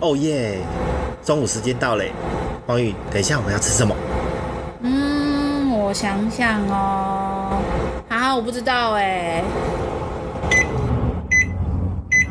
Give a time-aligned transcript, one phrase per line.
[0.00, 0.58] 哦耶！
[1.24, 2.12] 中午时间到嘞，
[2.66, 3.94] 黄宇，等一下我们要吃什么？
[4.82, 7.58] 嗯，我想想哦，
[8.08, 9.42] 好，我不知道哎。
[10.50, 10.60] 好，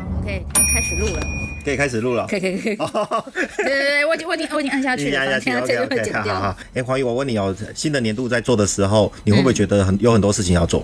[0.08, 0.42] 我们可以
[0.72, 1.22] 开始录了。
[1.64, 2.26] 可以开始录了。
[2.26, 2.76] 可以可以可以。
[3.58, 5.20] 对对对，我已经我已经我已经按下去了。
[5.20, 5.54] 按下去。
[5.54, 6.12] OK OK。
[6.12, 6.56] 好好好。
[6.72, 10.82] 哎，黄宇，我问你哦，新的年度在做的时候，你会不会觉得很有很多事情要做？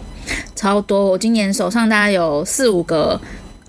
[0.55, 1.07] 超多！
[1.13, 3.19] 我今年手上大概有四五个。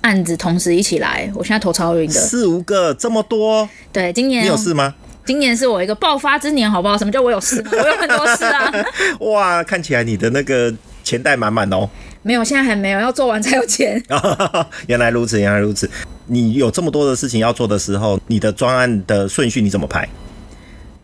[0.05, 2.13] 案子同时一起来，我现在头超晕的。
[2.13, 3.67] 四五个这么多？
[3.91, 4.93] 对，今年你有事吗？
[5.25, 6.95] 今年是我一个爆发之年，好不好？
[6.95, 7.59] 什么叫我有事？
[7.73, 8.71] 我有很多事啊！
[9.31, 10.71] 哇，看起来你的那个
[11.03, 11.89] 钱袋满满哦。
[12.21, 13.99] 没有，现在还没有，要做完才有钱。
[14.85, 15.89] 原来如此，原来如此。
[16.27, 20.08] 你有这么多的事情要做的时候，你的专案的顺序你怎么排？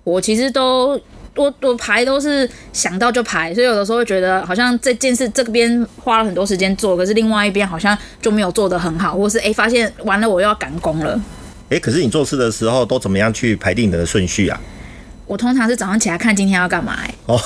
[0.03, 1.01] 我其实都。
[1.35, 11.13] 我我排都是想到就排，所以有的时候会觉得好像这件事这边花了很多时间做，可是另外一边好像就没有做得很好，或是哎、欸、发现完了我又要赶工了。
[11.69, 14.59] 哎、欸，可是你做事的时候都怎么样去排定你的顺序啊？
[15.25, 17.39] 我通常是早上起来看今天要干嘛、哦，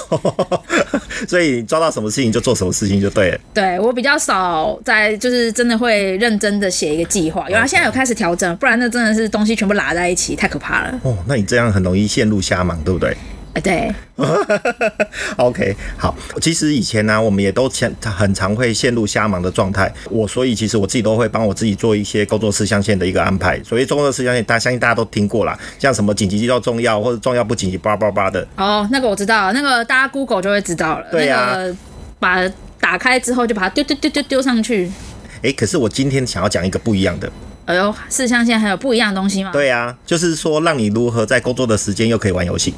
[1.29, 3.39] 所以抓到什么事情就做什么事情就对了。
[3.53, 10.99] 对，我比较少在就是真的会认真的写一个计划，有啊，现在有开始调整，不然那真的是东西全部拉在一起，太可怕了。
[11.03, 13.15] 哦，那你这样很容易陷入瞎忙，对不对？
[13.61, 13.93] 对，
[15.37, 16.13] OK，好。
[16.41, 17.69] 其实以前呢、啊，我们也都
[18.01, 19.91] 很常会陷入瞎忙的状态。
[20.09, 23.61] 我所以其实我自己都会帮我自己做一些工作事项线的一个安排。
[23.63, 28.45] 所以工作事项线，大家相信大家都听过啦，像什么紧急到重要或者重要不紧急，叭叭叭的。
[28.57, 31.05] 哦，那个我知道，那个大家 Google 就会知道了。
[31.09, 31.75] 对啊，那个、
[32.19, 34.91] 把打开之后就把它丢丢丢丢丢上去。
[35.41, 37.31] 哎，可是我今天想要讲一个不一样的。
[37.65, 39.51] 哎呦，事项线还有不一样的东西吗？
[39.51, 42.75] 对啊，就是说让你如何在工作的时间又可以玩游戏。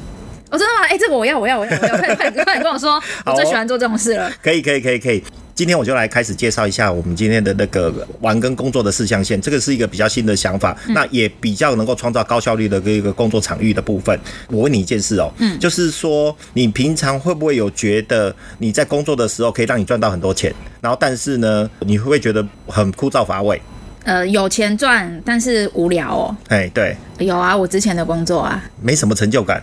[0.50, 0.86] 我、哦、真的吗？
[0.86, 1.96] 哎、欸，这个我要，我要，我要，我要！
[1.98, 4.30] 快快快点跟我说， 我最喜欢做这种事了。
[4.42, 5.22] 可以，可以，可以，可以。
[5.54, 9.40] 今天我就来开始介绍一下我们今天的那个玩跟工作的四象限。
[9.40, 14.16] 这个是一个比较新的想法，嗯、那也比较能够创造高效率的一个工作场域的部分。
[14.50, 23.60] 我问你一件事哦，嗯，就是说你平常会不会有觉得你在工作的时候可以让你赚到很多钱，然后但是呢，你会不会觉得很枯燥乏味？
[24.04, 26.36] 呃，有钱赚，但是无聊哦。
[26.48, 29.60] 哎，对，有啊，我之前的工作啊，没什么成就感。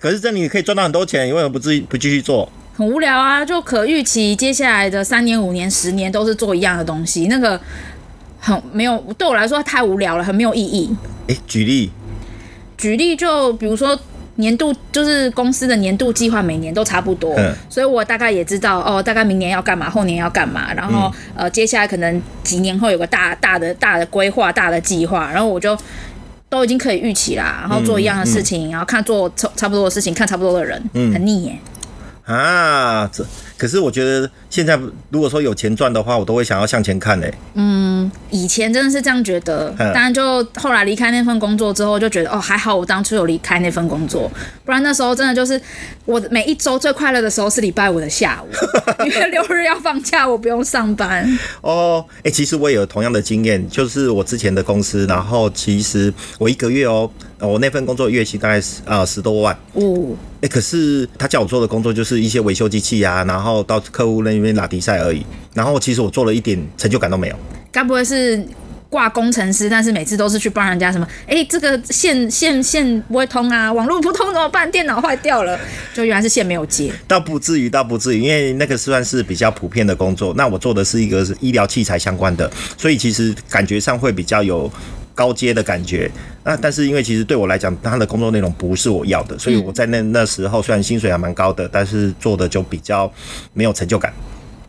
[0.00, 2.50] 可是这里你可以赚到很多钱，你为什么不继不继续做？
[2.76, 7.60] 很无聊啊，就可预期接下来的三年、五年、十年都是做一样的东西，那个
[8.38, 10.94] 很没有，对我来说太无聊了，很没有意义。
[11.48, 11.90] 举例，
[12.76, 13.98] 举例就比如说
[14.36, 25.76] 年度，就是公司的年度计划，每年都差不多，嗯、所以我大概也知道哦，大概明年要干嘛，后年要干嘛，然后、嗯、呃，接下来可能几年后有个大大的大的规划、大的计划，然后我就。
[26.48, 31.58] 都已经可以预期啦，然后做一样的事情，嗯嗯、然后看做差差不多的事情，看差不多的人，嗯、很腻耶。
[32.24, 33.24] 啊，这
[33.58, 34.78] 可是我觉得现在
[35.10, 37.34] 如果说有钱赚的话，我都会想要向前看嘞。
[37.54, 44.30] 嗯，以前真的是这样觉得，当然就后来离开那份工作之后，就觉得哦，还好我当初有离开那份工作，
[44.64, 45.60] 不然那时候真的就是
[46.04, 48.48] 我每一周最快乐的时候是礼拜五的下午，
[49.04, 51.28] 因为六日要放假，我不用上班。
[51.60, 57.10] 哦，哎、欸，其实我也有同样的经验，就是我之前的公司，然后其实我一个月哦。
[57.40, 67.36] 我那份工作月薪大概是啊十多万哦，哎、欸，可是他叫我做的工作就是一些维修机器啊，然后到客户那边拉迪赛而已，然后其实我做了一点成就感都没有。
[67.70, 68.44] 该不会是
[68.88, 71.06] 挂工程师，但是每次都是去帮人家什么？
[71.28, 74.68] 哎、欸，这个线线线不会通啊，网络不通怎么办？
[74.68, 75.56] 电脑坏掉了，
[75.94, 76.92] 就原来是线没有接。
[77.06, 80.34] 倒不至于，倒不至于，因为那个算是比较普遍的工作。
[80.34, 84.68] 那我做的是一个是医疗器材相关的，所以其实感觉上会比较有。
[85.14, 86.08] 高阶的感觉，
[86.48, 93.12] 那但是因为其实对我来讲，他的工作内容不是我要的，所以我在那那时候虽然薪水还蛮高的，但是做的就比较
[93.52, 94.10] 没有成就感。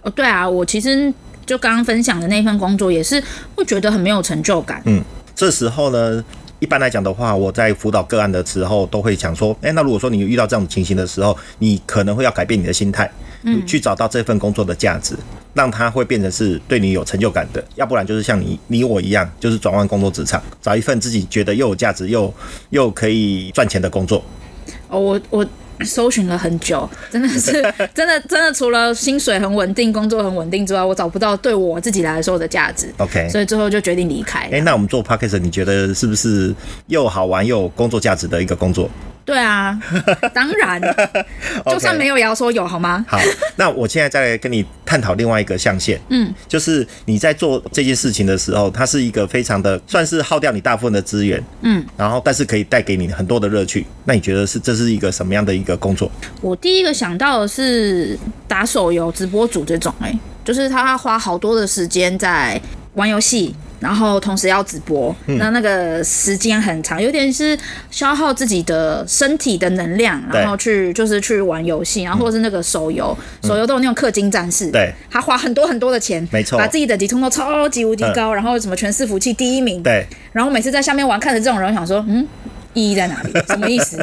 [0.01, 1.13] 哦，对啊，我其实
[1.45, 3.23] 就刚刚分享的那份工作也是
[3.55, 4.81] 会觉得很没有成就感。
[4.87, 5.01] 嗯，
[5.33, 6.21] 这时候呢，
[6.59, 13.09] 一般来讲的话，我在辅导个案的时候都会讲说，哎，那如果说你遇到这种情形的时候，你可能会要改变你的心态。
[13.43, 15.15] 嗯，去找到这份工作的价值，
[15.53, 22.33] 让它会变成是对你有成就感的，要不然就是像你你我一样，就是转换工作职场，找一份自己觉得又有价值又
[22.71, 24.21] 又可以赚钱的工作。
[24.89, 25.47] 哦，我我
[25.85, 27.51] 搜寻了很久，真的是
[27.93, 32.93] 真的 真的，除了薪水很稳定、工作很稳定之外，我找不到对我自己来说的价值。
[32.97, 34.39] OK，所以最后就决定离开。
[34.39, 36.53] 哎、欸，那我们做 Podcast，你觉得是不是
[36.87, 38.89] 又好玩又有工作价值的一个工作？
[39.25, 39.79] 对啊，
[40.33, 40.81] 当然，
[41.67, 43.05] 就算没有也要说有好吗？
[43.07, 43.19] 好，
[43.57, 53.85] 那我现在再来跟你探讨另外一个象限，嗯，就是你在做这件事情的时候，它是一个非常的算是耗掉你大部分的资源，嗯，然后但是可以带给你很多的乐趣。
[54.05, 56.11] 那你觉得是这是一个什么样的一个工作？
[56.41, 58.17] 我第一个想到的是
[58.47, 62.59] 打手游直播主这种、欸，哎，就是他花好多的时间在
[62.95, 63.53] 玩游戏。
[63.79, 67.57] 然后同时要直播，嗯、那那个时间很长，有点是
[67.89, 82.27] 消耗自己的身体的能量，然后去就是去玩游戏，然后或者是那个手游，嗯、手游都有那种氪金战士，对，他花很多很多的钱，没错，把自己的等级冲到超级无敌高，嗯、然后什么全是服器第一名，对，然后每次在下面玩，看着这种人，想说，嗯。
[82.73, 83.31] 意义在哪里？
[83.47, 83.97] 什么意思？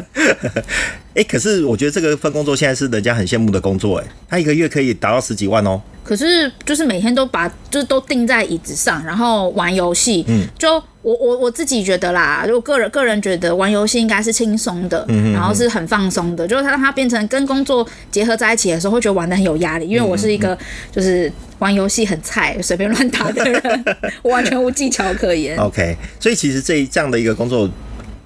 [1.13, 5.81] 哎、 欸，可是我觉得这个份工作现在是人家很羡慕的工作，哎，他一个月可以达到十几万哦。
[6.03, 10.23] 可是就是每天都把就是都定在椅子上，然后玩游戏。
[10.29, 16.47] 嗯，就我我我自己觉得啦，就个人个人觉得玩游戏应该是轻松的，嗯然后是很放松的。
[16.47, 19.85] 就是他让他变成跟工作结合在一起的时候，会觉得玩的很有压力。
[19.89, 20.57] 因为我是一个
[20.93, 21.29] 就是
[21.59, 23.85] 玩游戏很菜、随便乱打的人，
[24.23, 25.57] 我完全无技巧可言。
[25.57, 27.69] OK，所以其实这这样的一个工作。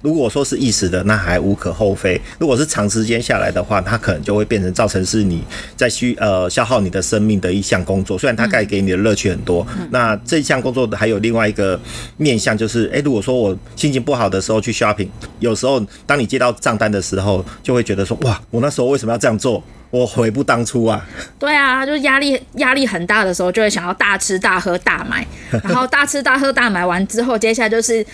[0.02, 5.42] 如果说是一时的，那还无可厚非；如果是长时间下来的话，它可能就会变成造成是你
[5.76, 8.18] 在需呃消耗你的生命的一项工作。
[8.18, 11.80] 虽然它带给你的乐趣很多，嗯、那这项工作还有另外一个
[12.16, 15.08] 面向，就是诶、欸，如果说我心情不好的时候去 shopping，
[15.38, 19.62] 有时候当你接到账单的时候，就会觉得说哇，我那时候为什么要这样做？
[19.90, 21.06] 我悔不当初啊！
[21.38, 25.26] 对啊，就是压力压力很大的时候，就会想要大吃大喝大买，
[25.62, 28.04] 然后大吃大喝大买完之后，接下来就是。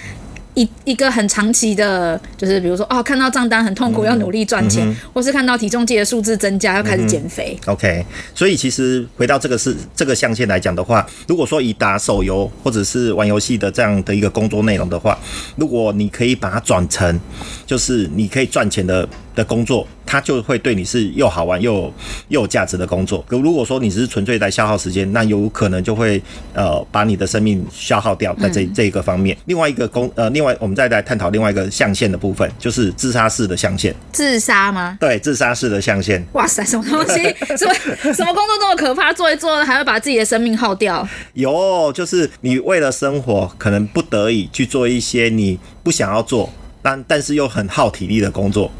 [0.54, 7.56] 一一个很长期的，就是比如说哦，看到账单很痛苦，要努力赚钱，或是看到体重计的数字增加，要开始减肥。
[7.66, 8.04] 嗯、OK，
[8.34, 15.16] 所以其实回到这个是这个象限来讲的话，如果说以打手游或者是玩游戏的这样的一个工作内容的话，
[15.56, 17.20] 如果你可以把它转成，
[17.66, 19.08] 就是你可以赚钱的。
[19.38, 21.92] 的工作，它就会对你是又好玩又
[22.26, 23.24] 又有价值的工作。
[23.28, 26.20] 可如果说你只是纯粹在消耗时间，那有可能就会
[26.52, 29.36] 呃把你的生命消耗掉在这这一个方面。
[29.44, 33.94] 另外一个工呃，另外我们再来探讨另外一个象限的部分，就是自杀式的象限。
[34.12, 34.98] 自杀吗？
[35.00, 36.26] 对，自杀式的象限。
[36.32, 37.22] 哇塞，什么东西？
[37.56, 37.74] 什 么
[38.12, 39.12] 什么工作这么可怕？
[39.12, 41.06] 做一做还会把自己的生命耗掉？
[41.34, 46.52] 有，就是你为了生活，可能不得已去做一些你不想要做，
[46.82, 48.70] 但但是又很耗体力的工作。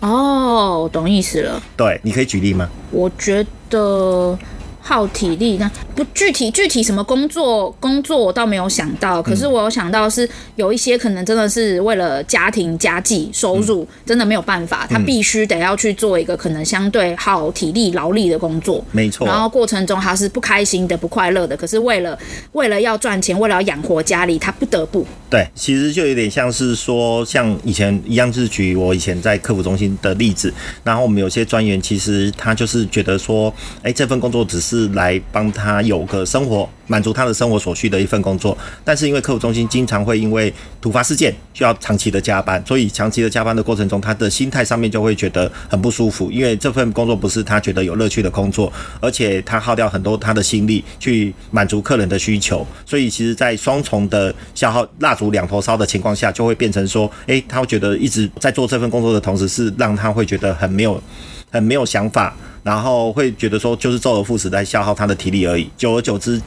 [0.00, 1.62] 哦，我懂意思了。
[1.76, 2.68] 对，你可以举例吗？
[2.90, 4.38] 我觉得。
[4.80, 19.26] 耗体力，那不具体具体什么工作工作我倒没有想到，可是我有想到是有一些可能真的是为了家庭家计收入，真的没有办法，他必须得要去做一个可能相对耗体力劳力的工作，没错。
[19.26, 22.18] 然后过程中他是不开心的、不快乐的，可是为了
[22.52, 25.06] 为了要赚钱，为了要养活家里，他不得不。
[25.28, 34.69] 对，其实就有点像是说，像以前一样，是举我以前在客服中心的例子，然后我们有些专员其实他就是觉得说，哎，这份工作只是。
[34.70, 38.56] 是来帮他有个生活，满足他的生活所需的一份工作。
[38.84, 46.30] 但是因为客服中心经常会因为突发事件需要长期的加班，所以长期的加班的过程中，他的心态上面就会觉得很不舒服。
[46.30, 52.64] 因为这份工作不是他觉得有乐趣的工作，而且他耗掉很多他的心力去满足客人的需求。
[52.86, 61.02] 所以其实，在双重的消耗、蜡烛两头烧的情况下，就会变成说，诶，他会觉得一直在做这份工作的同时，是让他会觉得很没有、
[61.50, 62.36] 很没有想法。
[62.62, 66.40] 然后会觉得说，就是周而复始在消耗他的体力而已，久而久之，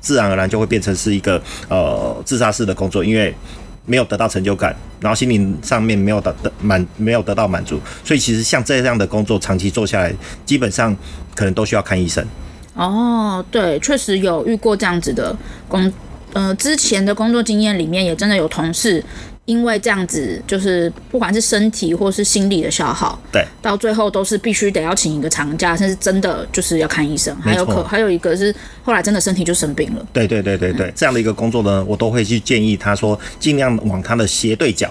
[0.00, 3.34] 自然而然就会变成是一个呃自杀式的工作，因为
[3.86, 10.12] 没有得到成就感，然后心灵上面没有得得满没有得到满足，所以其实像这样的工作长期做下来，
[10.44, 10.96] 基本上
[11.34, 12.24] 可能都需要看医生。
[12.74, 15.36] 哦，对，确实有遇过这样子的
[15.68, 15.92] 工，
[16.32, 19.04] 呃，之前的工作经验里面也真的有同事。
[19.50, 27.34] 因为这样子，就是不管是身体或是心理的消耗，对，到最后都是必须得要请一个长假，甚至真的就是要看医生。
[27.40, 27.82] 还有可。
[27.82, 28.54] 还有一个是
[28.84, 30.06] 后来真的身体就生病了。
[30.12, 34.88] 对对对对对，嗯、这样的一个工作呢，我都会去建议他说，尽量往他的斜对角，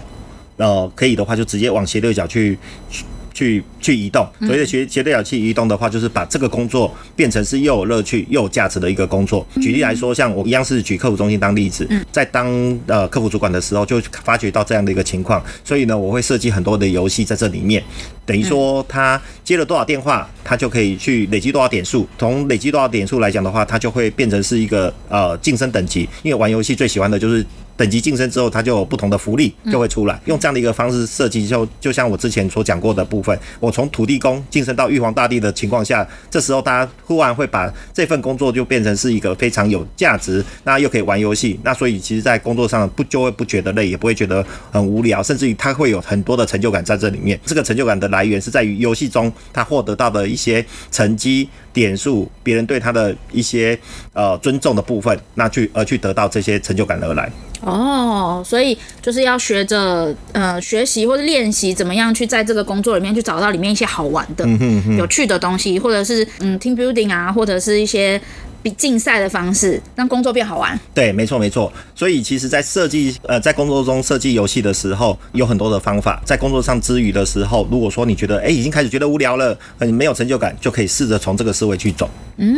[0.57, 2.57] 呃，可以的话就直接往斜对角去。
[2.89, 3.05] 去
[3.39, 9.47] 去去移动，所谓的斜斜对角去移动的话，就是把这个工作变成是又有乐趣又有价值的一个工作。
[9.61, 12.47] 举例来说，像我一样是举客服中心当例子，在当
[12.85, 17.81] 呃客服主管的时候，就发觉到这样的一个情况，所以呢，我会设计很多的游戏在这里面，
[18.25, 27.45] 等于说他接了多少电话，他就可以去累积多少点数，从累积多少点数来讲的话，他就会变成是一个呃晋升等级，因为玩游戏最喜欢的就是。
[27.79, 30.19] 等级晋升之后，它就有不同的福利就会出来。
[30.25, 47.39] 用这样的一个方式设计，就就像我之前所讲过的部分，我从土地公晋升到玉皇大帝的情况下，这时候大家忽然会把这份工作就变成是一个非常有价值，那又可以玩游戏，那所以其实在工作上不就会不觉得累，也不会觉得很无聊，甚至于他会有很多的成就感在这里面。
[47.45, 53.79] 这个成就感的来源是在于游戏中他获得到的一些成绩点数，别人对他的一些
[54.11, 57.31] 呃尊重的部分，那去而去得到这些成就感而来。
[57.61, 68.19] 哦，所以就是要学着呃学习或者练习怎么样去在这个工作里面去找到里面一些好玩的、嗯、哼哼有趣的东西，或者是嗯 team building 啊，或者是一些
[68.61, 70.77] 比竞赛的方式，让工作变好玩。
[70.93, 71.71] 对，没错没错。
[71.95, 76.21] 所以其实，在设计呃，在工作中设计游戏的时候，有很多的方法。
[76.25, 82.09] 在工作上之余的时候，如果说你觉得哎，已经开始觉得无聊了，很没有成就感，就可以试着从这个思维去走。
[82.35, 82.53] 嗯，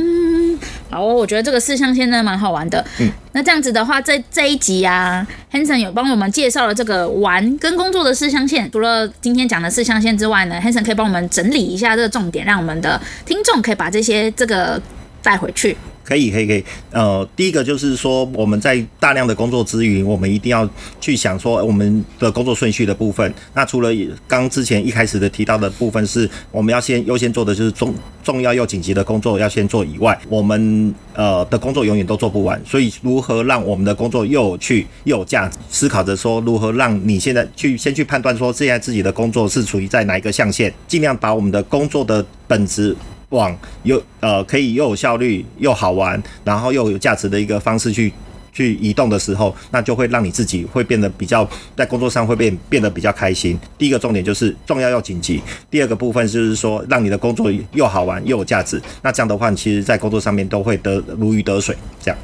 [0.92, 2.86] 好，我觉得这个四象限真的蛮好玩的。
[3.00, 8.70] 嗯，那这样子的话，在这一集啊，Hanson 有帮我们介绍了这个玩跟工作的四象限。
[8.70, 14.82] 除了今天讲的四象限之外呢，Hanson 可以帮我们整理一下这个重点，让我们的听众可以把这些这个
[15.24, 15.78] 带回去。
[16.04, 16.64] 可以，可以，可以。
[16.92, 23.34] 呃，第一个就是说，我们在大量的工作之余，我们一定要去想说我们的工作顺序的部分。
[23.54, 23.90] 那除了
[24.28, 27.94] 刚之前一开始的提到的部分，是我们要先优先做的就是重
[28.24, 32.62] 重要又紧急的工作要先做以外，我们呃的工作永远都做不完。
[32.66, 35.58] 所以，如何让我们的工作又有趣又有价值？
[35.70, 42.96] 思考着说，如何让你现在去先去判断说，现在自己的工作是处于在哪一个象限，尽量把我们的工作的本质。
[43.32, 48.14] 往又呃可以又有效率又好玩，然后又有价值的一个方式去
[48.54, 53.58] 去移动的时候，那就会让你自己会变得比较在工作上会变变得比较开心。
[53.78, 58.82] 第一个重点就是重要又紧急，第二个部分就是说让你的工作又好玩又有价值。
[59.02, 62.18] 那这样的话，其实在工作上面都会得如鱼得水，这样。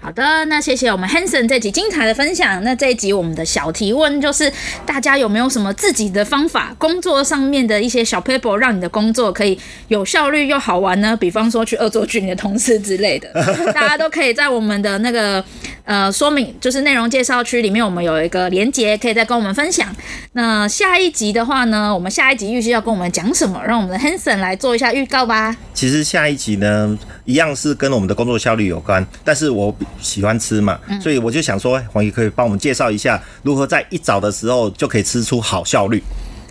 [0.00, 2.62] 好的，那谢谢我们 Hanson 这集精彩的分享。
[2.64, 4.50] 那这一集我们的小提问就是，
[4.86, 11.14] 大家有没有什么自己的方法，工作上面的一些小 paper，让你的工作可以有效率又好玩呢？
[11.16, 13.28] 比方说去恶作剧你的同事之类的，
[13.74, 15.44] 大家都可以在我们的那个
[15.84, 19.94] 呃说明，就是内容介绍区里面，我们有一个连接，可以再跟我们分享。
[20.32, 23.60] 那下一集的话呢，我们下一集预计要跟我们讲什么？
[23.66, 25.54] 让我们的 Hanson 来做一下预告吧。
[25.74, 29.74] 其实下一集呢，一样是跟我们的工作效率有关，但是我。
[30.00, 36.02] 喜欢吃嘛，所以我就想说，黄姨可以帮我们介绍一下，如何在一早的时候就可以吃出好效率。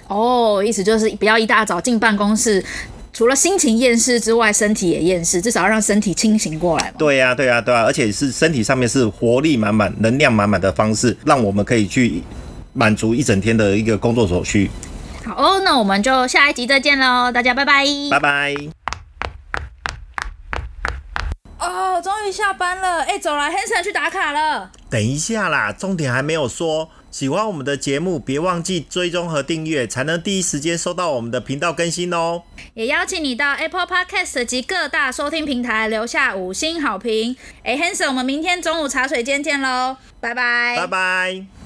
[0.07, 2.63] 哦，意思就是不要一大早进办公室，
[3.11, 6.93] 除了心情厌世之外，身体也厌世，至少要让身体清醒过来嘛。
[6.97, 12.21] 对呀，对呀，对呀，而且是身体上面是活力满满、能量满满的方式，让我们可以去
[12.73, 14.69] 满足一整天的一个工作所需。
[15.25, 18.76] 好哦，那我们就下一集再见喽，大家拜拜，拜拜。
[21.97, 24.69] 哦，终于下班了，哎，走了，Hanson 去打卡了。
[24.87, 26.91] 等一下啦，重点还没有说。
[27.09, 32.43] 喜欢我们的节目，别忘记追踪和订阅，才能第一时间收到我们的频道更新哦。
[32.75, 37.35] 也邀请你到 Apple Podcast 及各大收听平台留下五星好评。
[37.63, 41.56] 哎，Hanson，我们明天中午茶水间见喽，拜拜，拜拜。